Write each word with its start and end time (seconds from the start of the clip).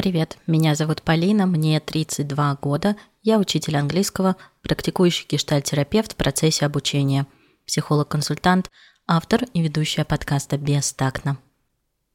Привет, 0.00 0.38
меня 0.46 0.74
зовут 0.74 1.02
Полина, 1.02 1.44
мне 1.44 1.78
32 1.78 2.54
года, 2.62 2.96
я 3.22 3.38
учитель 3.38 3.76
английского, 3.76 4.36
практикующий 4.62 5.26
гештальтерапевт 5.28 6.12
в 6.12 6.16
процессе 6.16 6.64
обучения, 6.64 7.26
психолог-консультант, 7.66 8.70
автор 9.06 9.44
и 9.52 9.60
ведущая 9.60 10.06
подкаста 10.06 10.56
«Бестактно». 10.56 11.36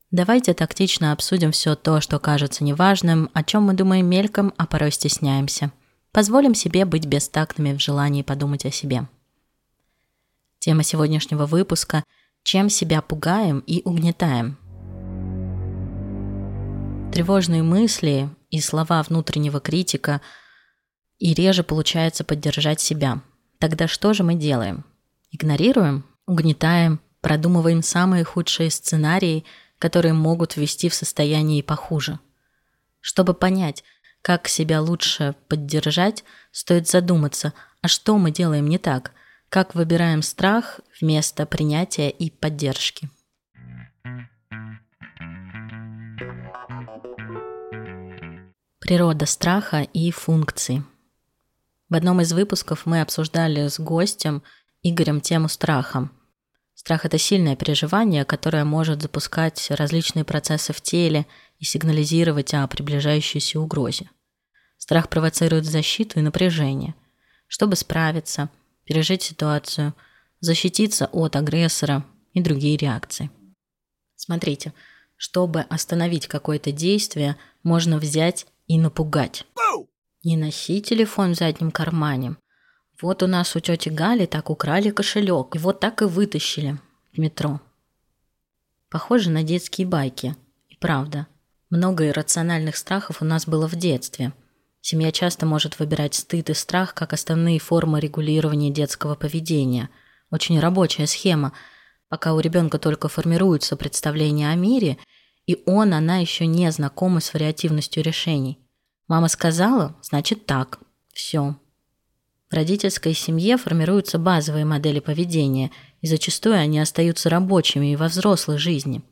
Давайте 0.10 0.56
тактично 0.56 1.12
обсудим 1.12 1.52
все 1.52 1.76
то, 1.76 2.02
что 2.02 2.18
кажется 2.18 2.64
неважным, 2.64 3.30
о 3.34 3.44
чем 3.44 3.66
мы 3.66 3.76
думаем 3.76 4.08
мельком, 4.08 4.56
а 4.58 4.66
порой 4.66 4.92
стесняемся. 4.92 5.72
Позволим 6.12 6.56
себе 6.56 6.86
быть 6.86 7.06
бестактными 7.06 7.78
в 7.78 7.80
желании 7.80 8.24
подумать 8.24 8.66
о 8.66 8.72
себе. 8.72 9.08
Тема 10.58 10.82
сегодняшнего 10.82 11.46
выпуска– 11.46 12.04
чем 12.46 12.70
себя 12.70 13.02
пугаем 13.02 13.60
и 13.60 13.82
угнетаем– 13.86 14.58
тревожные 17.16 17.64
мысли 17.64 18.30
и 18.50 18.60
слова 18.60 19.02
внутреннего 19.02 19.62
критика, 19.62 20.20
и 21.18 21.34
реже 21.34 21.64
получается 21.64 22.26
поддержать 22.26 22.82
себя. 22.82 23.22
Тогда 23.58 23.88
что 23.88 24.14
же 24.14 24.24
мы 24.24 24.36
делаем? 24.36 24.84
Игнорируем, 25.32 26.04
угнетаем, 26.28 27.00
продумываем 27.22 27.84
самые 27.84 28.26
худшие 28.26 28.70
сценарии, 28.70 29.46
которые 29.80 30.14
могут 30.14 30.58
ввести 30.58 30.90
в 30.90 30.94
состояние 30.94 31.60
и 31.60 31.64
похуже. 31.64 32.20
Чтобы 33.00 33.34
понять, 33.34 33.86
как 34.22 34.50
себя 34.50 34.82
лучше 34.82 35.36
поддержать, 35.48 36.26
стоит 36.52 36.90
задуматься, 36.90 37.54
а 37.82 37.88
что 37.88 38.18
мы 38.18 38.32
делаем 38.32 38.68
не 38.68 38.78
так, 38.78 39.14
как 39.48 39.74
выбираем 39.74 40.22
страх 40.22 40.82
вместо 41.00 41.46
принятия 41.46 42.10
и 42.10 42.30
поддержки. 42.30 43.10
Природа 48.86 49.26
страха 49.26 49.82
и 49.82 50.12
функции. 50.12 50.84
В 51.90 51.96
одном 51.96 52.22
из 52.22 52.34
выпусков 52.34 52.86
мы 52.86 53.02
обсуждали 53.02 53.68
с 53.68 53.80
гостем 53.80 54.44
Игорем 54.84 55.22
тему 55.22 55.50
страха. 55.50 56.12
Страх– 56.76 57.04
это 57.08 57.18
сильное 57.18 57.56
переживание, 57.56 58.26
которое 58.26 58.64
может 58.64 59.02
запускать 59.02 59.72
различные 59.72 60.24
процессы 60.24 60.72
в 60.72 60.82
теле 60.82 61.26
и 61.58 61.66
сигнализировать 61.66 62.54
о 62.54 62.68
приближающейся 62.68 63.60
угрозе. 63.60 64.12
Страх 64.78 65.10
провоцирует 65.10 65.66
защиту 65.66 66.20
и 66.20 66.22
напряжение. 66.22 66.94
Чтобы 67.48 67.78
справиться, 67.78 68.52
пережить 68.84 69.24
ситуацию, 69.24 69.96
защититься 70.42 71.08
от 71.12 71.36
агрессора 71.36 72.06
и 72.34 72.40
другие 72.40 72.78
реакции. 72.78 73.32
Смотрите, 74.16 74.76
чтобы 75.16 75.62
остановить 75.62 76.28
какое-то 76.28 76.72
действие, 76.72 77.36
можно 77.64 77.98
взять 77.98 78.46
и 78.68 78.78
напугать. 78.78 79.46
Не 80.24 80.38
носи 80.38 80.82
телефон 80.82 81.34
в 81.34 81.38
заднем 81.38 81.70
кармане. 81.70 82.36
Вот 83.00 83.22
у 83.22 83.28
нас 83.28 83.56
у 83.56 83.60
тети 83.60 83.90
Гали 83.90 84.26
так 84.26 84.50
украли 84.50 84.90
кошелек, 84.90 85.56
и 85.56 85.60
вот 85.60 85.80
так 85.80 86.02
и 86.02 86.06
вытащили 86.06 86.80
в 87.14 87.20
метро. 87.20 87.62
Похоже 88.90 89.30
на 89.30 89.44
детские 89.44 89.86
байки. 89.86 90.36
И 90.70 90.76
правда, 90.78 91.28
много 91.70 92.08
иррациональных 92.08 92.76
страхов 92.78 93.22
у 93.22 93.26
нас 93.26 93.46
было 93.46 93.68
в 93.68 93.76
детстве. 93.76 94.34
Семья 94.82 95.12
часто 95.12 95.46
может 95.46 95.78
выбирать 95.78 96.16
стыд 96.16 96.50
и 96.50 96.54
страх 96.54 96.94
как 96.94 97.14
основные 97.14 97.60
формы 97.60 98.00
регулирования 98.00 98.72
детского 98.72 99.16
поведения. 99.16 99.90
Очень 100.32 100.60
рабочая 100.60 101.06
схема, 101.06 101.54
пока 102.08 102.34
у 102.34 102.40
ребенка 102.40 102.80
только 102.80 103.10
формируется 103.10 103.76
представление 103.76 104.50
о 104.50 104.56
мире– 104.56 104.98
и 105.46 105.62
он, 105.66 105.94
она 105.94 106.18
еще 106.18 106.46
не 106.46 106.72
знакомы 106.72 107.22
с 107.22 107.34
вариативностью 107.34 108.04
решений. 108.04 108.60
Мама 109.08 109.28
сказала, 109.28 109.96
значит 110.02 110.46
так. 110.46 110.80
Все. 111.14 111.56
В 112.50 112.54
родительской 112.54 113.14
семье 113.14 113.58
формируются 113.58 114.18
базовые 114.18 114.66
модели 114.66 115.00
поведения, 115.00 115.72
и 116.02 116.08
зачастую 116.08 116.56
они 116.56 116.80
остаются 116.80 117.30
рабочими 117.30 117.94
и 117.94 117.96
во 117.96 118.08
взрослой 118.08 118.58
жизни. 118.58 119.04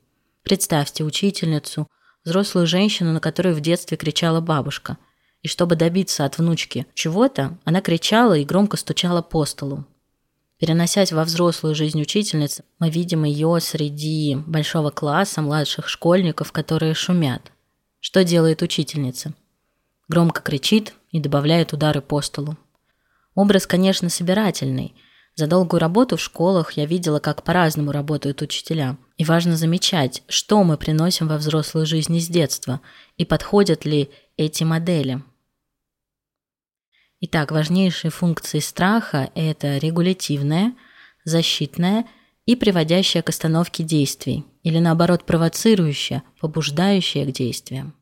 Представьте 0.43 1.03
учительницу, 1.03 1.87
взрослую 2.23 2.67
женщину, 2.67 3.13
на 3.13 3.19
которую 3.19 3.55
в 3.55 3.61
детстве 3.61 3.97
кричала 3.97 4.41
бабушка. 4.41 4.97
И 5.41 5.47
чтобы 5.47 5.75
добиться 5.75 6.25
от 6.25 6.37
внучки 6.37 6.85
чего-то, 6.93 7.57
она 7.65 7.81
кричала 7.81 8.33
и 8.37 8.45
громко 8.45 8.77
стучала 8.77 9.21
по 9.21 9.45
столу. 9.45 9.85
Переносясь 10.63 11.11
во 11.11 11.25
взрослую 11.25 11.75
жизнь 11.75 12.01
учительницы, 12.01 12.63
мы 12.79 12.89
видим 12.89 13.25
ее 13.25 13.59
среди 13.59 14.37
большого 14.47 14.91
класса 14.91 15.41
младших 15.41 15.89
школьников, 15.89 16.53
которые 16.53 16.93
шумят. 16.93 17.51
Что 17.99 18.23
делает 18.23 18.61
учительница? 18.61 19.33
Громко 20.07 20.41
кричит 20.41 20.93
и 21.11 21.19
добавляет 21.19 21.73
удары 21.73 21.99
по 21.99 22.21
столу. 22.21 22.55
Образ, 23.35 23.67
конечно, 23.67 24.07
собирательный. 24.07 24.95
За 25.35 25.47
долгую 25.47 25.81
работу 25.81 26.15
в 26.15 26.21
школах 26.21 26.71
я 26.77 26.85
видела, 26.85 27.19
как 27.19 27.43
по-разному 27.43 27.91
работают 27.91 28.41
учителя. 28.41 28.95
И 29.17 29.25
важно 29.25 29.57
замечать, 29.57 30.23
что 30.29 30.63
мы 30.63 30.77
приносим 30.77 31.27
во 31.27 31.35
взрослую 31.35 31.85
жизнь 31.85 32.15
из 32.15 32.29
детства, 32.29 32.79
и 33.17 33.25
подходят 33.25 33.83
ли 33.83 34.09
эти 34.37 34.63
модели– 34.63 35.21
Итак, 37.25 37.51
важнейшие 37.51 38.11
функции 38.11 38.59
страха– 38.59 39.31
это 39.33 39.77
регулятивная, 39.77 40.75
защитная 41.23 42.05
и 42.45 42.57
приводящая 42.57 43.23
к 43.23 43.29
остановке 43.29 43.85
действий, 43.85 44.43
или 44.63 44.77
наоборот 44.79 45.23
провоцирующая, 45.23 46.23
побуждающая 46.41 47.25
к 47.25 47.31
действиям. 47.31 47.95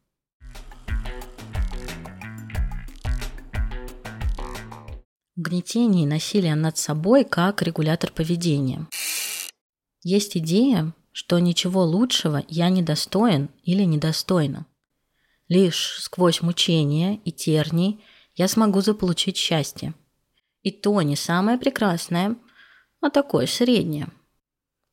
Угнетение 5.37 6.05
и 6.05 6.07
насилие 6.07 6.55
над 6.55 6.79
собой 6.79 7.23
как 7.23 7.61
регулятор 7.61 8.11
поведения. 8.11 8.87
Есть 10.01 10.35
идея, 10.35 10.95
что 11.11 11.37
ничего 11.37 11.83
лучшего 11.83 12.43
я 12.47 12.69
не 12.69 12.81
достоин 12.81 13.51
или 13.61 13.83
недостойна. 13.83 14.65
Лишь 15.47 15.99
сквозь 15.99 16.41
мучения 16.41 17.17
и 17.23 17.31
тернии– 17.31 17.99
я 18.35 18.47
смогу 18.47 18.81
заполучить 18.81 19.37
счастье. 19.37 19.93
И 20.63 20.71
то 20.71 21.01
не 21.01 21.15
самое 21.15 21.57
прекрасное, 21.57 22.35
а 23.01 23.09
такое 23.09 23.47
среднее. 23.47 24.09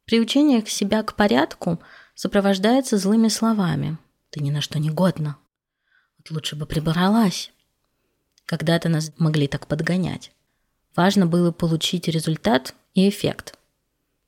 Приучение 0.04 0.62
к 0.62 0.68
себя 0.68 1.02
к 1.02 1.14
порядку 1.14 1.80
сопровождается 2.14 2.96
злыми 2.96 3.28
словами. 3.28 3.98
Ты 4.30 4.40
ни 4.40 4.50
на 4.50 4.60
что 4.60 4.78
не 4.78 4.90
годна. 4.90 5.36
Вот 6.18 6.30
лучше 6.30 6.56
бы 6.56 6.66
прибралась. 6.66 7.52
Когда-то 8.46 8.88
нас 8.88 9.12
могли 9.18 9.46
так 9.46 9.66
подгонять. 9.66 10.32
Важно 10.96 11.26
было 11.26 11.52
получить 11.52 12.08
результат 12.08 12.74
и 12.94 13.08
эффект. 13.08 13.58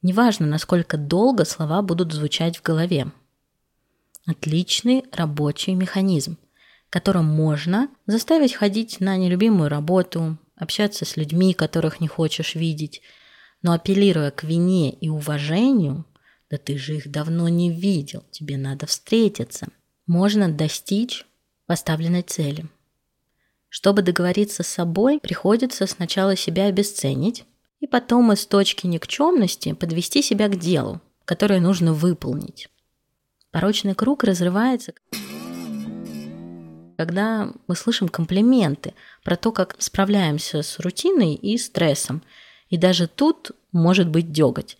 Неважно, 0.03 0.47
насколько 0.47 0.99
долго 0.99 1.45
слова 1.45 1.83
будут 1.83 2.13
звучать 2.13 2.59
в 2.59 2.63
голове. 2.63 3.11
Отличный 4.27 5.05
рабочий 5.13 5.75
механизм– 5.75 6.37
которым 6.91 7.25
можно 7.25 7.89
заставить 8.07 8.53
ходить 8.53 9.01
на 9.01 9.17
нелюбимую 9.17 9.69
работу, 9.69 10.37
общаться 10.57 11.05
с 11.05 11.17
людьми, 11.17 11.55
которых 11.55 12.01
не 12.01 12.09
хочешь 12.09 12.57
видеть, 12.57 13.01
но 13.63 13.73
апеллируя 13.73 14.31
к 14.31 14.43
вине 14.43 14.93
и 14.93 15.09
уважению, 15.09 16.05
да 16.51 16.59
ты 16.59 16.77
же 16.77 16.97
их 16.97 17.11
давно 17.11 17.49
не 17.49 17.71
видел, 17.73 18.25
тебе 18.33 18.57
надо 18.57 18.87
встретиться, 18.87 19.69
можно 20.07 20.53
достичь 20.53 21.25
поставленной 21.67 22.23
цели. 22.23 22.67
Чтобы 23.69 24.03
договориться 24.03 24.65
с 24.65 24.67
собой, 24.67 25.21
приходится 25.21 25.87
сначала 25.87 26.35
себя 26.35 26.65
обесценить, 26.67 27.45
и 27.79 27.87
потом 27.87 28.33
из 28.33 28.45
точки 28.45 28.89
никчемности 28.89 29.73
подвести 29.73 30.23
себя 30.23 30.49
к 30.49 30.59
делу, 30.59 31.01
которое 31.25 31.61
нужно 31.61 31.95
выполнить. 31.95 32.69
Порочный 33.53 33.95
круг 33.95 34.25
разрывается 34.25 34.93
когда 37.01 37.51
мы 37.67 37.77
слышим 37.77 38.11
комплименты 38.11 38.93
про 39.25 39.37
то, 39.37 39.53
как 39.53 39.75
справляемся 39.79 40.61
с 40.61 40.79
рутиной 40.79 41.33
и 41.33 41.57
стрессом. 41.57 42.23
И 42.69 42.77
даже 42.77 43.09
тут 43.09 43.53
может 43.73 44.07
быть 44.11 44.33
деготь. 44.33 44.77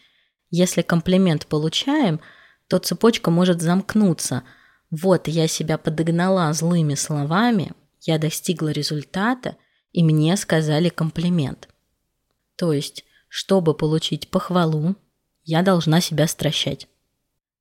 Если 0.51 0.83
комплимент 0.83 1.47
получаем, 1.47 2.21
то 2.69 2.79
цепочка 2.79 3.31
может 3.31 3.63
замкнуться. 3.63 4.43
Вот 4.91 5.29
я 5.29 5.49
себя 5.49 5.79
подогнала 5.79 6.53
злыми 6.53 6.95
словами, 6.95 7.73
я 8.03 8.19
достигла 8.19 8.69
результата, 8.69 9.57
и 9.93 10.05
мне 10.05 10.37
сказали 10.37 10.91
комплимент. 10.91 11.71
То 12.57 12.75
есть, 12.75 13.07
чтобы 13.29 13.73
получить 13.73 14.29
похвалу, 14.29 14.95
я 15.45 15.63
должна 15.63 16.03
себя 16.03 16.27
стращать. 16.27 16.87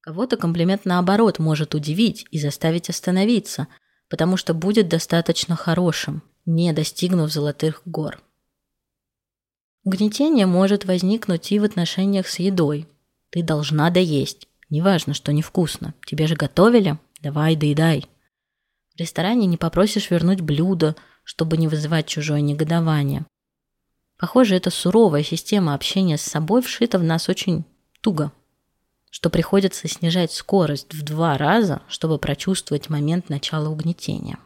Кого-то 0.01 0.35
комплимент 0.35 0.83
наоборот 0.83 1.39
может 1.39 1.75
удивить 1.75 2.25
и 2.29 2.37
заставить 2.39 2.89
остановиться– 2.89 3.69
потому 4.09 4.37
что 4.37 4.53
будет 4.53 4.89
достаточно 4.89 5.55
хорошим, 5.55 6.23
не 6.45 6.73
достигнув 6.73 7.31
золотых 7.31 7.81
гор. 7.85 8.19
Угнетение 9.83 10.45
может 10.45 10.85
возникнуть 10.85 11.51
и 11.51 11.59
в 11.59 11.63
отношениях 11.63 12.27
с 12.27 12.39
едой. 12.39 12.87
Ты 13.29 13.43
должна 13.43 13.89
доесть. 13.89 14.47
Неважно, 14.69 15.13
что 15.13 15.31
невкусно. 15.31 15.93
Тебе 16.05 16.27
же 16.27 16.35
готовили? 16.35 16.97
Давай, 17.21 17.55
доедай. 17.55 18.05
В 18.95 18.99
ресторане 18.99 19.47
не 19.47 19.57
попросишь 19.57 20.11
вернуть 20.11 20.41
блюдо, 20.41 20.95
чтобы 21.23 21.57
не 21.57 21.67
вызывать 21.67 22.07
чужое 22.07 22.41
негодование. 22.41 23.25
Похоже, 24.17 24.55
эта 24.55 24.69
суровая 24.69 25.23
система 25.23 25.73
общения 25.73 26.17
с 26.17 26.23
собой 26.23 26.61
вшита 26.61 26.99
в 26.99 27.03
нас 27.03 27.29
очень 27.29 27.63
туго, 28.01 28.33
что 29.09 29.29
приходится 29.29 29.87
снижать 29.87 30.31
скорость 30.31 30.93
в 30.93 31.03
два 31.03 31.37
раза, 31.37 31.81
чтобы 31.87 32.17
прочувствовать 32.17 32.89
момент 32.89 33.29
начала 33.29 33.69
угнетения. 33.69 34.37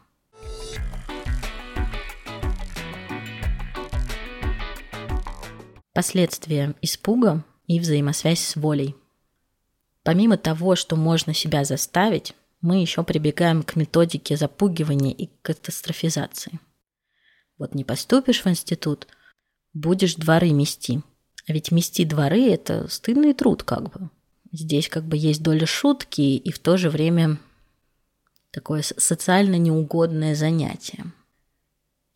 Последствия 5.94 6.76
испуга 6.82 7.44
и 7.68 7.80
взаимосвязь 7.80 8.40
с 8.40 8.56
волей. 8.56 8.96
Помимо 10.04 10.38
того, 10.38 10.76
что 10.76 10.96
можно 10.96 11.34
себя 11.34 11.64
заставить, 11.64 12.34
мы 12.62 12.82
еще 12.82 13.04
прибегаем 13.04 13.64
к 13.64 13.76
методике 13.76 14.38
запугивания 14.38 15.12
и 15.12 15.30
катастрофизации. 15.42 16.60
Вот 17.58 17.76
не 17.76 17.84
поступишь 17.84 18.44
в 18.44 18.48
институт– 18.48 19.08
будешь 19.74 20.16
дворы 20.16 20.52
мести. 20.52 21.02
А 21.48 21.54
ведь 21.54 21.72
мести 21.72 22.06
дворы– 22.06 22.50
это 22.50 22.88
стыдный 22.88 23.34
труд 23.34 23.64
как 23.64 23.92
бы. 23.92 24.10
Здесь 24.54 24.88
как 24.88 25.04
бы 25.04 25.18
есть 25.18 25.44
доля 25.44 25.66
шутки 25.66 26.22
и 26.22 26.52
в 26.52 26.60
то 26.60 26.78
же 26.78 26.90
время 26.90 27.38
такое 28.52 28.82
социально 28.84 29.56
неугодное 29.56 30.34
занятие. 30.34 31.12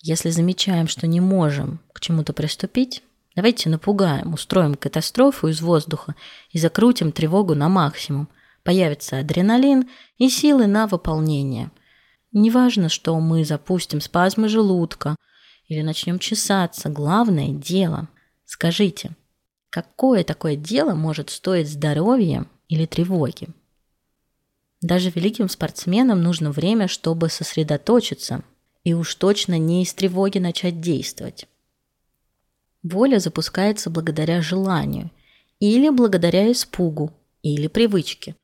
Если 0.02 0.30
замечаем, 0.30 0.88
что 0.88 1.08
не 1.08 1.20
можем 1.20 1.82
к 1.92 2.00
чему-то 2.00 2.32
приступить, 2.32 3.04
давайте 3.36 3.70
напугаем, 3.70 4.34
устроим 4.34 4.76
катастрофу 4.76 5.50
из 5.50 5.60
воздуха 5.60 6.16
и 6.52 6.60
закрутим 6.60 7.12
тревогу 7.12 7.56
на 7.56 7.68
максимум. 7.68 8.30
Появится 8.64 9.20
адреналин 9.20 9.90
и 10.18 10.30
силы 10.30 10.68
на 10.68 10.88
выполнение. 10.88 11.72
Неважно, 12.32 12.88
что 12.88 13.20
мы 13.20 13.44
запустим 13.44 14.00
спазмы 14.00 14.48
желудка– 14.48 15.18
или 15.68 15.82
начнем 15.82 16.20
чесаться. 16.20 16.90
Главное 16.90 17.50
дело. 17.50 18.08
Скажите, 18.46 19.12
какое 19.70 20.24
такое 20.24 20.56
дело 20.56 20.94
может 20.94 21.30
стоить 21.30 21.70
здоровья 21.70 22.46
или 22.68 22.86
тревоги? 22.86 23.50
Даже 24.82 25.10
великим 25.10 25.50
спортсменам 25.50 26.22
нужно 26.22 26.52
время, 26.52 26.88
чтобы 26.88 27.30
сосредоточиться 27.30 28.44
и 28.84 28.94
уж 28.94 29.16
точно 29.16 29.58
не 29.58 29.84
из 29.84 29.94
тревоги 29.94 30.38
начать 30.38 30.80
действовать. 30.80 31.48
Воля 32.84 33.20
запускается 33.20 33.90
благодаря 33.90 34.42
желанию 34.42 35.10
или 35.60 35.90
благодаря 35.90 36.52
испугу 36.52 37.12
или 37.42 37.68
привычке. 37.68 38.36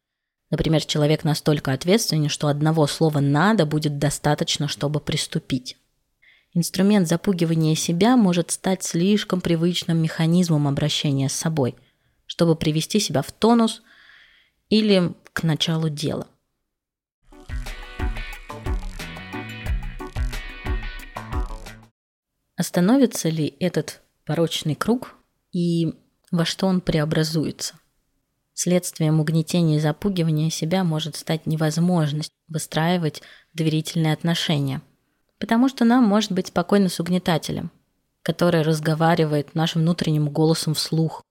Например, 0.49 0.83
человек 0.83 1.23
настолько 1.23 1.71
ответственен, 1.71 2.29
что 2.29 2.47
одного 2.47 2.87
слова 2.87 3.19
«надо» 3.19 3.65
будет 3.65 3.97
достаточно, 3.97 4.67
чтобы 4.67 4.99
приступить. 4.99 5.77
Инструмент 6.55 7.07
запугивания 7.07 7.73
себя 7.73 8.15
может 8.15 8.51
стать 8.51 8.83
слишком 8.83 9.41
привычным 9.41 9.97
механизмом 9.97 10.67
обращения 10.67 11.27
с 11.27 11.33
собой, 11.33 11.75
чтобы 12.27 12.55
привести 12.55 12.99
себя 12.99 13.23
в 13.23 13.31
тонус 13.31 13.81
или 14.69 15.13
к 15.33 15.41
началу 15.41 15.89
дела. 15.89 16.27
Остановится 22.55 23.29
ли 23.29 23.55
этот 23.59 24.01
порочный 24.23 24.75
круг 24.75 25.15
и 25.51 25.95
во 26.29 26.45
что 26.45 26.67
он 26.67 26.81
преобразуется? 26.81 27.79
Следствием 28.53 29.19
угнетения 29.19 29.77
и 29.77 29.79
запугивания 29.79 30.51
себя 30.51 30.83
может 30.83 31.15
стать 31.15 31.47
невозможность 31.47 32.31
выстраивать 32.47 33.23
доверительные 33.53 34.13
отношения– 34.13 34.83
Потому 35.43 35.67
что 35.67 35.83
нам 35.83 36.05
может 36.05 36.31
быть 36.31 36.47
спокойно 36.47 36.87
с 36.87 37.01
угнетателем, 37.01 37.69
который 38.21 38.61
разговаривает 38.61 39.55
нашим 39.55 39.81
внутренним 39.81 40.29
голосом 40.29 40.73
вслух. 40.73 41.21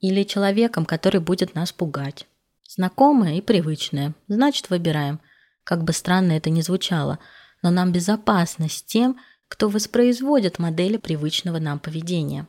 Или 0.00 0.24
человеком, 0.24 0.84
который 0.84 1.20
будет 1.20 1.54
нас 1.54 1.70
пугать. 1.70 2.26
Знакомое 2.68 3.34
и 3.34 3.40
привычное. 3.40 4.16
Значит, 4.26 4.68
выбираем. 4.68 5.20
Как 5.62 5.84
бы 5.84 5.92
странно 5.92 6.32
это 6.32 6.50
ни 6.50 6.60
звучало, 6.60 7.20
но 7.62 7.70
нам 7.70 7.92
безопасно 7.92 8.68
с 8.68 8.82
тем, 8.82 9.20
кто 9.46 9.68
воспроизводит 9.68 10.58
модели 10.58 10.96
привычного 10.96 11.60
нам 11.60 11.78
поведения. 11.78 12.48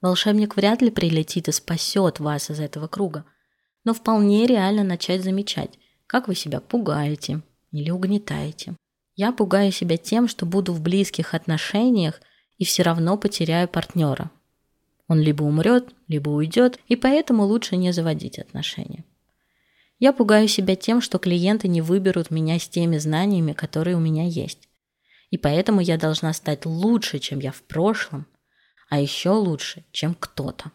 Волшебник 0.00 0.54
вряд 0.54 0.80
ли 0.80 0.92
прилетит 0.92 1.48
и 1.48 1.52
спасет 1.52 2.20
вас 2.20 2.50
из 2.50 2.60
этого 2.60 2.86
круга, 2.86 3.24
но 3.82 3.94
вполне 3.94 4.46
реально 4.46 4.84
начать 4.84 5.24
замечать, 5.24 5.76
как 6.06 6.28
вы 6.28 6.36
себя 6.36 6.60
пугаете 6.60 7.42
или 7.72 7.90
угнетаете. 7.90 8.76
Я 9.18 9.32
пугаю 9.32 9.72
себя 9.72 9.96
тем, 9.96 10.28
что 10.28 10.46
буду 10.46 10.72
в 10.72 10.80
близких 10.80 11.34
отношениях 11.34 12.20
и 12.56 12.64
все 12.64 12.84
равно 12.84 13.18
потеряю 13.18 13.66
партнера. 13.66 14.30
Он 15.08 15.18
либо 15.18 15.42
умрет, 15.42 15.92
либо 16.06 16.30
уйдет, 16.30 16.78
и 16.86 16.94
поэтому 16.94 17.42
лучше 17.42 17.76
не 17.76 17.92
заводить 17.92 18.38
отношения. 18.38 19.04
Я 19.98 20.12
пугаю 20.12 20.46
себя 20.46 20.76
тем, 20.76 21.00
что 21.00 21.18
клиенты 21.18 21.66
не 21.66 21.82
выберут 21.82 22.30
меня 22.30 22.60
с 22.60 22.68
теми 22.68 22.96
знаниями, 22.98 23.54
которые 23.54 23.96
у 23.96 24.00
меня 24.00 24.24
есть. 24.24 24.68
И 25.30 25.36
поэтому 25.36 25.80
я 25.80 25.98
должна 25.98 26.32
стать 26.32 26.64
лучше, 26.64 27.18
чем 27.18 27.40
я 27.40 27.50
в 27.50 27.62
прошлом, 27.62 28.24
а 28.88 29.00
еще 29.00 29.30
лучше, 29.30 29.84
чем 29.90 30.14
кто-то. 30.14 30.70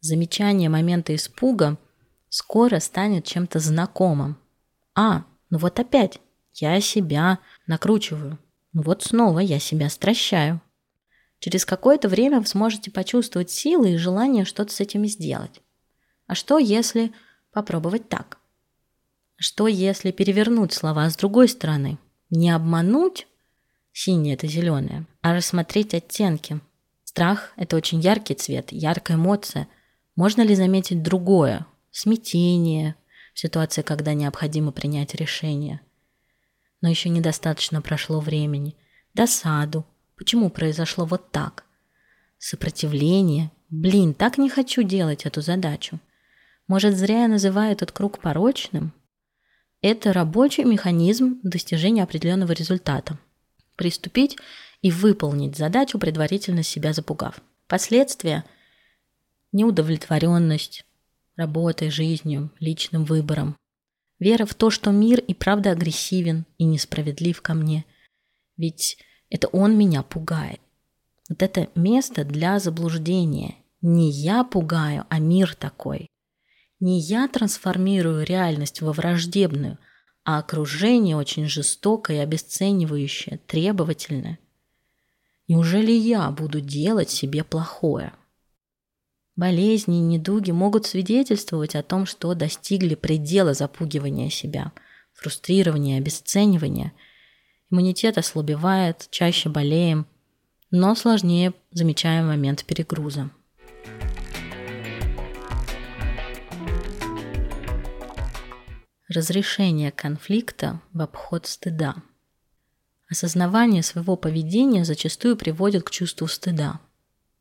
Замечание 0.00 0.68
момента 0.68 1.14
испуга 1.14 1.78
скоро 2.28 2.78
станет 2.78 3.24
чем-то 3.24 3.58
знакомым. 3.58 4.36
А, 4.94 5.24
ну 5.48 5.56
вот 5.56 5.80
опять, 5.80 6.20
я 6.60 6.80
себя 6.80 7.38
накручиваю. 7.66 8.38
Ну 8.72 8.82
вот 8.82 9.02
снова 9.02 9.40
я 9.40 9.58
себя 9.58 9.88
стращаю. 9.88 10.60
Через 11.38 11.64
какое-то 11.64 12.08
время 12.08 12.40
вы 12.40 12.46
сможете 12.46 12.90
почувствовать 12.90 13.50
силы 13.50 13.92
и 13.92 13.96
желание 13.96 14.44
что-то 14.44 14.72
с 14.72 14.80
этим 14.80 15.06
сделать. 15.06 15.60
А 16.26 16.34
что, 16.34 16.58
если 16.58 17.12
попробовать 17.52 18.08
так? 18.08 18.38
Что, 19.36 19.68
если 19.68 20.10
перевернуть 20.10 20.72
слова 20.72 21.08
с 21.08 21.16
другой 21.16 21.48
стороны? 21.48 21.98
Не 22.30 22.50
обмануть 22.50 23.28
синее 23.92 24.34
это 24.34 24.46
зеленое, 24.46 25.06
а 25.22 25.34
рассмотреть 25.34 25.94
оттенки. 25.94 26.60
Страх– 27.04 27.52
это 27.56 27.76
очень 27.76 28.00
яркий 28.00 28.34
цвет, 28.34 28.72
яркая 28.72 29.16
эмоция. 29.16 29.68
Можно 30.16 30.42
ли 30.42 30.54
заметить 30.54 31.02
другое? 31.02 31.66
Смятение, 31.90 32.96
в 33.32 33.38
ситуации, 33.38 33.82
когда 33.82 34.12
необходимо 34.12 34.72
принять 34.72 35.14
решение– 35.14 35.80
но 36.80 36.88
еще 36.88 37.08
недостаточно 37.08 37.82
прошло 37.82 38.20
времени. 38.20 38.76
Досаду. 39.14 39.86
Почему 40.16 40.50
произошло 40.50 41.04
вот 41.04 41.30
так? 41.30 41.64
Сопротивление. 42.38 43.50
Блин, 43.70 44.14
так 44.14 44.38
не 44.38 44.48
хочу 44.48 44.82
делать 44.82 45.26
эту 45.26 45.40
задачу. 45.40 45.98
Может, 46.66 46.96
зря 46.96 47.22
я 47.22 47.28
называю 47.28 47.72
этот 47.72 47.92
круг 47.92 48.18
порочным? 48.18 48.92
Это 49.80 50.12
рабочий 50.12 50.64
механизм 50.64 51.40
достижения 51.42 52.02
определенного 52.02 52.52
результата. 52.52 53.18
Приступить 53.76 54.36
и 54.82 54.90
выполнить 54.90 55.56
задачу, 55.56 55.98
предварительно 55.98 56.62
себя 56.62 56.92
запугав. 56.92 57.40
Последствия– 57.68 58.44
неудовлетворенность 59.52 60.84
работой, 61.36 61.90
жизнью, 61.90 62.50
личным 62.58 63.04
выбором, 63.04 63.56
Вера 64.18 64.46
в 64.46 64.54
то, 64.54 64.70
что 64.70 64.90
мир 64.90 65.20
и 65.20 65.34
правда 65.34 65.70
агрессивен 65.70 66.44
и 66.58 66.64
несправедлив 66.64 67.40
ко 67.40 67.54
мне. 67.54 67.84
Ведь 68.56 68.98
это 69.30 69.48
он 69.48 69.76
меня 69.78 70.02
пугает. 70.02 70.60
Вот 71.28 71.42
это 71.42 71.68
место 71.74 72.24
для 72.24 72.58
заблуждения. 72.58 73.56
Не 73.80 74.10
я 74.10 74.44
пугаю, 74.44 75.04
а 75.08 75.18
мир 75.20 75.54
такой. 75.54 76.08
Не 76.80 77.00
я 77.00 77.28
трансформирую 77.28 78.24
реальность 78.24 78.80
во 78.82 78.92
враждебную, 78.92 79.78
а 80.24 80.38
окружение 80.38 81.16
очень 81.16 81.46
жестокое 81.48 82.18
и 82.18 82.20
обесценивающее, 82.20 83.38
требовательное. 83.46 84.38
Неужели 85.48 85.92
я 85.92 86.30
буду 86.30 86.60
делать 86.60 87.10
себе 87.10 87.44
плохое? 87.44 88.12
Болезни 89.38 89.98
и 89.98 90.00
недуги 90.00 90.50
могут 90.50 90.84
свидетельствовать 90.84 91.76
о 91.76 91.84
том, 91.84 92.06
что 92.06 92.34
достигли 92.34 92.96
предела 92.96 93.54
запугивания 93.54 94.30
себя, 94.30 94.72
фрустрирования, 95.12 95.98
обесценивания. 95.98 96.92
Иммунитет 97.70 98.18
ослабевает, 98.18 99.06
чаще 99.12 99.48
болеем, 99.48 100.08
но 100.72 100.96
сложнее 100.96 101.54
замечаем 101.70 102.26
момент 102.26 102.64
перегруза. 102.64 103.30
Разрешение 109.08 109.92
конфликта 109.92 110.80
в 110.92 111.00
обход 111.00 111.46
стыда. 111.46 111.94
Осознавание 113.08 113.84
своего 113.84 114.16
поведения 114.16 114.84
зачастую 114.84 115.36
приводит 115.36 115.84
к 115.84 115.90
чувству 115.90 116.26
стыда– 116.26 116.80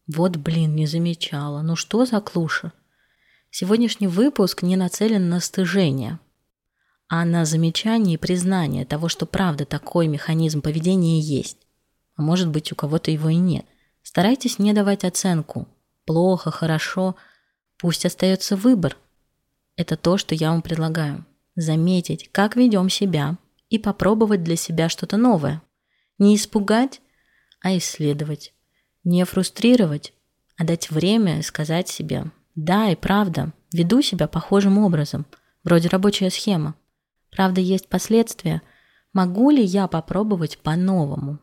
вот, 0.07 0.37
блин, 0.37 0.75
не 0.75 0.87
замечала. 0.87 1.61
Ну 1.61 1.75
что 1.75 2.05
за 2.05 2.21
клуша? 2.21 2.71
Сегодняшний 3.49 4.07
выпуск 4.07 4.63
не 4.63 4.75
нацелен 4.75 5.29
на 5.29 5.39
стыжение, 5.39 6.19
а 7.09 7.25
на 7.25 7.45
замечание 7.45 8.15
и 8.15 8.17
признание 8.17 8.85
того, 8.85 9.09
что 9.09 9.25
правда 9.25 9.65
такой 9.65 10.07
механизм 10.07 10.61
поведения 10.61 11.19
есть. 11.19 11.57
А 12.15 12.21
может 12.21 12.49
быть, 12.49 12.71
у 12.71 12.75
кого-то 12.75 13.11
его 13.11 13.29
и 13.29 13.35
нет. 13.35 13.65
Старайтесь 14.01 14.59
не 14.59 14.73
давать 14.73 15.03
оценку. 15.03 15.67
Плохо, 16.05 16.51
хорошо. 16.51 17.15
Пусть 17.77 18.05
остается 18.05 18.55
выбор. 18.55 18.97
Это 19.75 19.97
то, 19.97 20.17
что 20.17 20.35
я 20.35 20.51
вам 20.51 20.61
предлагаю. 20.61 21.25
Заметить, 21.55 22.29
как 22.31 22.55
ведем 22.55 22.89
себя, 22.89 23.37
и 23.69 23.77
попробовать 23.77 24.43
для 24.43 24.55
себя 24.55 24.89
что-то 24.89 25.17
новое. 25.17 25.61
Не 26.17 26.35
испугать, 26.35 27.01
а 27.61 27.75
исследовать. 27.77 28.53
Не 29.09 29.23
фрустрировать, 29.23 30.11
а 30.57 30.65
дать 30.65 30.91
время 30.91 31.41
сказать 31.41 31.87
себе 31.87 32.25
«Да, 32.55 32.89
и 32.89 32.95
правда, 32.97 33.53
веду 33.71 34.01
себя 34.01 34.27
похожим 34.27 34.77
образом, 34.77 35.25
вроде 35.63 35.87
рабочая 35.87 36.29
схема. 36.29 36.75
Правда, 37.31 37.61
есть 37.61 37.87
последствия. 37.87 38.61
Могу 39.13 39.49
ли 39.49 39.63
я 39.63 39.87
попробовать 39.87 40.57
по-новому?» 40.57 41.39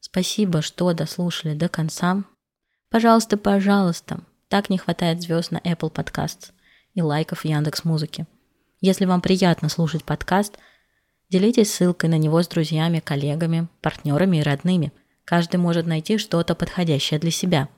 Спасибо, 0.00 0.62
что 0.62 0.92
дослушали 0.94 1.54
до 1.54 1.68
конца. 1.68 2.24
Пожалуйста, 2.90 3.36
пожалуйста, 3.36 4.18
так 4.48 4.68
не 4.68 4.78
хватает 4.78 5.22
звезд 5.22 5.52
на 5.52 5.58
Apple 5.58 5.92
Podcasts 5.92 6.50
и 6.92 7.02
лайков 7.02 7.44
Яндекс 7.44 7.84
Музыки. 7.84 8.26
Если 8.80 9.04
вам 9.04 9.20
приятно 9.20 9.68
слушать 9.68 10.02
подкаст, 10.02 10.58
делитесь 11.30 11.72
ссылкой 11.72 12.10
на 12.10 12.18
него 12.18 12.42
с 12.42 12.48
друзьями, 12.48 13.00
коллегами, 13.00 13.68
партнерами 13.80 14.38
и 14.38 14.42
родными. 14.42 14.92
Каждый 15.24 15.56
может 15.56 15.86
найти 15.86 16.18
что-то 16.18 16.54
подходящее 16.54 17.18
для 17.18 17.30
себя. 17.30 17.68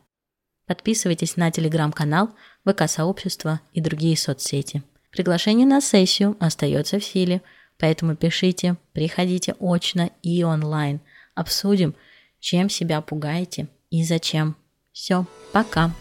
Подписывайтесь 0.67 1.37
на 1.37 1.51
телеграм-канал, 1.51 2.31
ВК-сообщество 2.65 3.61
и 3.73 3.81
другие 3.81 4.17
соцсети. 4.17 4.83
Приглашение 5.11 5.67
на 5.67 5.81
сессию 5.81 6.37
остается 6.41 6.99
в 6.99 7.05
силе, 7.05 7.41
поэтому 7.79 8.17
пишите, 8.17 8.77
приходите 8.93 9.55
очно 9.59 10.11
и 10.23 10.45
онлайн. 10.45 11.01
Обсудим, 11.35 11.95
чем 12.41 12.69
себя 12.69 13.01
пугаете 13.01 13.69
и 13.91 14.05
зачем. 14.05 14.57
Все, 14.93 15.27
пока. 15.53 15.93